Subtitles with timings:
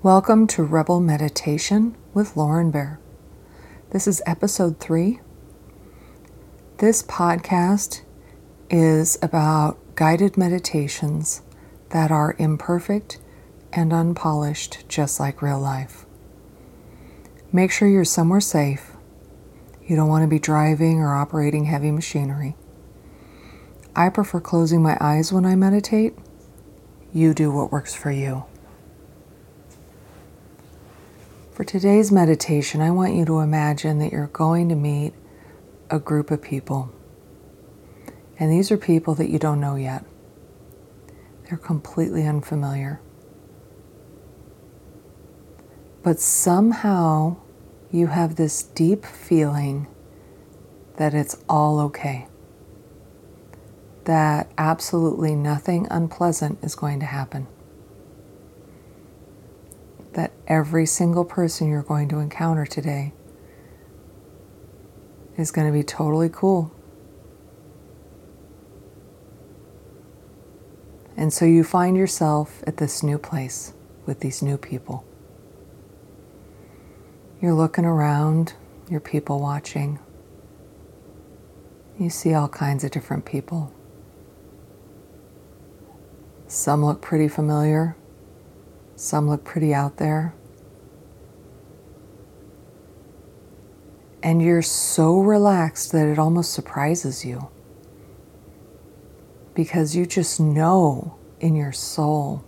[0.00, 3.00] Welcome to Rebel Meditation with Lauren Bear.
[3.90, 5.18] This is episode three.
[6.76, 8.02] This podcast
[8.70, 11.42] is about guided meditations
[11.88, 13.18] that are imperfect
[13.72, 16.06] and unpolished, just like real life.
[17.50, 18.92] Make sure you're somewhere safe.
[19.84, 22.54] You don't want to be driving or operating heavy machinery.
[23.96, 26.14] I prefer closing my eyes when I meditate.
[27.12, 28.44] You do what works for you.
[31.58, 35.12] For today's meditation, I want you to imagine that you're going to meet
[35.90, 36.92] a group of people.
[38.38, 40.04] And these are people that you don't know yet.
[41.42, 43.00] They're completely unfamiliar.
[46.04, 47.38] But somehow
[47.90, 49.88] you have this deep feeling
[50.96, 52.28] that it's all okay.
[54.04, 57.48] That absolutely nothing unpleasant is going to happen
[60.14, 63.12] that every single person you're going to encounter today
[65.36, 66.72] is going to be totally cool.
[71.16, 73.72] And so you find yourself at this new place
[74.06, 75.04] with these new people.
[77.40, 78.54] You're looking around,
[78.88, 79.98] you're people watching.
[81.98, 83.72] You see all kinds of different people.
[86.46, 87.96] Some look pretty familiar,
[88.98, 90.34] some look pretty out there.
[94.22, 97.48] And you're so relaxed that it almost surprises you.
[99.54, 102.44] Because you just know in your soul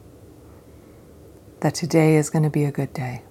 [1.61, 3.23] that today is going to be a good day.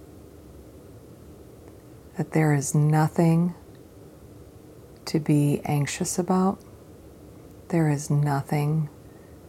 [2.18, 3.54] That there is nothing
[5.06, 6.60] to be anxious about.
[7.68, 8.90] There is nothing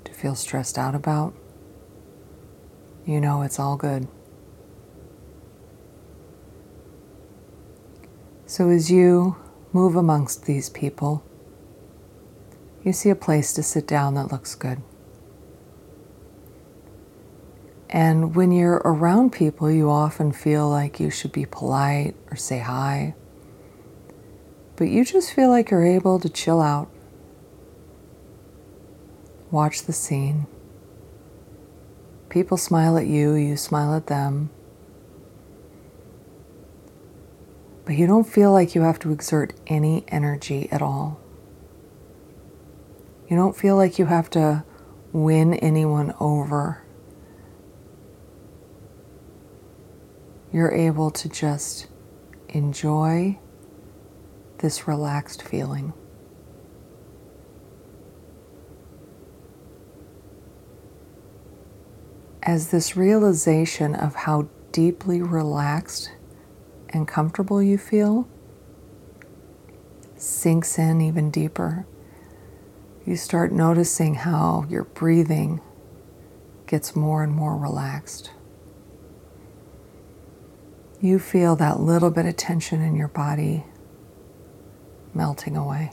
[0.05, 1.35] to feel stressed out about
[3.11, 4.07] you know it's all good.
[8.47, 9.35] So as you
[9.73, 11.25] move amongst these people,
[12.85, 14.81] you see a place to sit down that looks good.
[17.89, 22.61] And when you're around people, you often feel like you should be polite or say
[22.61, 23.17] hi.
[24.77, 26.89] But you just feel like you're able to chill out,
[29.51, 30.47] watch the scene.
[32.31, 34.51] People smile at you, you smile at them.
[37.85, 41.21] But you don't feel like you have to exert any energy at all.
[43.29, 44.65] You don't feel like you have to
[45.13, 46.85] win anyone over.
[50.53, 51.89] You're able to just
[52.49, 53.41] enjoy
[54.59, 55.93] this relaxed feeling.
[62.51, 66.11] As this realization of how deeply relaxed
[66.89, 68.29] and comfortable you feel
[70.17, 71.87] sinks in even deeper,
[73.07, 75.61] you start noticing how your breathing
[76.67, 78.33] gets more and more relaxed.
[81.01, 83.65] You feel that little bit of tension in your body
[85.15, 85.93] melting away.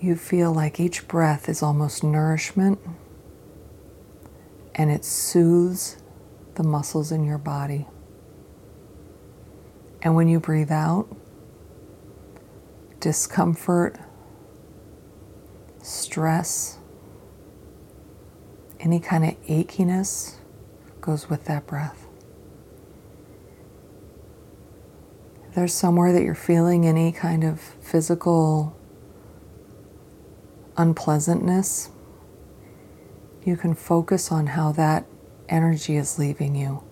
[0.00, 2.78] You feel like each breath is almost nourishment
[4.74, 5.98] and it soothes
[6.54, 7.86] the muscles in your body.
[10.02, 11.14] And when you breathe out,
[12.98, 13.98] discomfort,
[15.82, 16.78] stress,
[18.78, 20.36] any kind of achiness
[21.02, 22.06] goes with that breath.
[25.46, 28.79] If there's somewhere that you're feeling any kind of physical
[30.80, 31.90] unpleasantness,
[33.44, 35.04] you can focus on how that
[35.46, 36.82] energy is leaving you.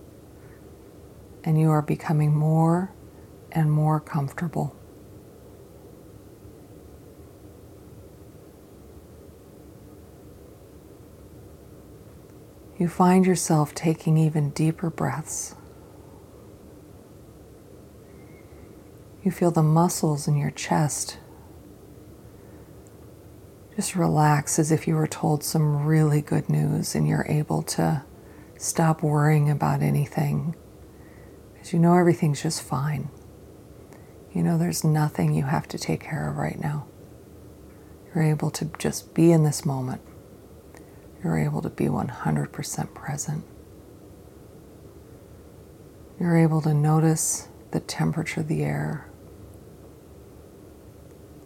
[1.43, 2.91] And you are becoming more
[3.51, 4.75] and more comfortable.
[12.77, 15.55] You find yourself taking even deeper breaths.
[19.23, 21.17] You feel the muscles in your chest
[23.79, 28.03] just relax as if you were told some really good news and you're able to
[28.57, 30.53] stop worrying about anything
[31.53, 33.07] because you know everything's just fine.
[34.33, 36.87] You know there's nothing you have to take care of right now.
[38.13, 40.01] You're able to just be in this moment.
[41.23, 43.45] You're able to be 100% present.
[46.19, 49.09] You're able to notice the temperature of the air,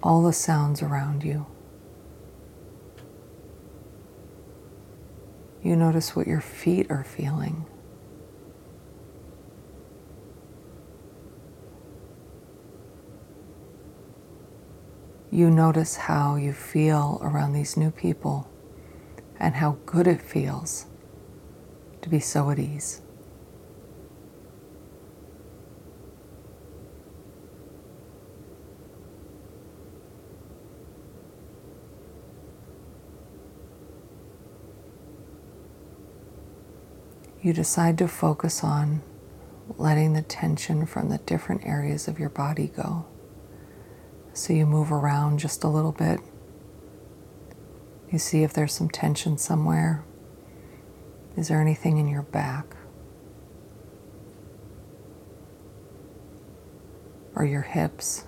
[0.01, 1.45] all the sounds around you.
[5.63, 7.65] You notice what your feet are feeling.
[15.31, 18.51] You notice how you feel around these new people
[19.39, 20.85] and how good it feels
[22.01, 23.02] to be so at ease.
[37.43, 39.01] You decide to focus on
[39.77, 43.05] letting the tension from the different areas of your body go.
[44.31, 46.21] So you move around just a little bit.
[48.09, 50.05] You see if there's some tension somewhere.
[51.35, 52.77] Is there anything in your back?
[57.35, 58.23] Or your hips?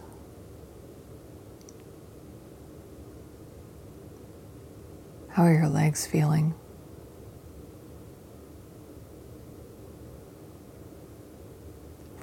[5.29, 6.53] How are your legs feeling?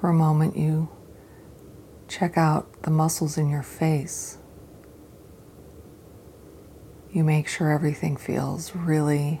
[0.03, 0.89] For a moment, you
[2.09, 4.37] check out the muscles in your face.
[7.13, 9.39] You make sure everything feels really,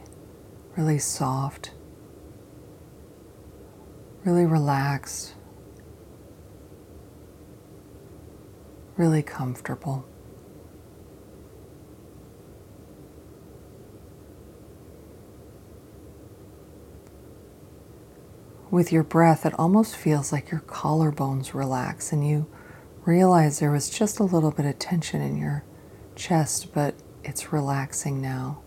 [0.77, 1.71] really soft,
[4.23, 5.35] really relaxed,
[8.95, 10.05] really comfortable.
[18.73, 22.47] With your breath, it almost feels like your collarbones relax and you
[23.05, 25.63] realize there was just a little bit of tension in your
[26.15, 28.63] chest, but it's relaxing now.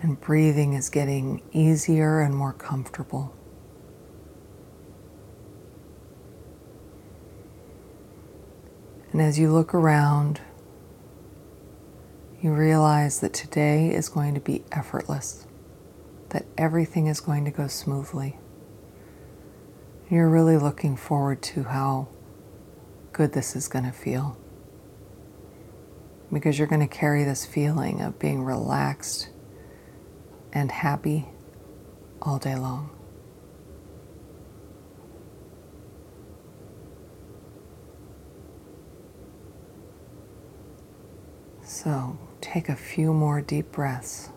[0.00, 3.34] And breathing is getting easier and more comfortable.
[9.12, 10.40] And as you look around,
[12.40, 15.46] you realize that today is going to be effortless
[16.32, 18.38] that everything is going to go smoothly.
[20.10, 22.08] You're really looking forward to how
[23.12, 24.38] good this is going to feel.
[26.32, 29.28] Because you're going to carry this feeling of being relaxed
[30.54, 31.28] and happy
[32.22, 32.88] all day long.
[41.62, 44.30] So take a few more deep breaths.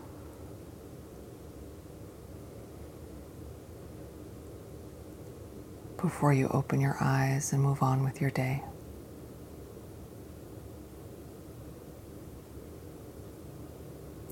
[6.06, 8.64] Before you open your eyes and move on with your day.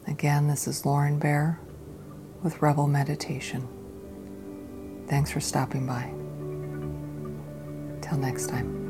[0.08, 1.60] Again, this is Lauren Bear
[2.44, 3.68] with Rebel Meditation.
[5.08, 6.14] Thanks for stopping by.
[8.08, 8.83] Till next time.